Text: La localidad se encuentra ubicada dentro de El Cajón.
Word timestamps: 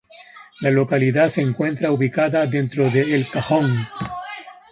La 0.61 0.71
localidad 0.71 1.27
se 1.27 1.43
encuentra 1.43 1.91
ubicada 1.91 2.47
dentro 2.47 2.89
de 2.89 3.13
El 3.13 3.29
Cajón. 3.29 3.87